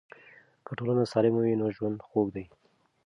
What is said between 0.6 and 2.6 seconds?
که ټولنه سالمه وي نو ژوند خوږ دی.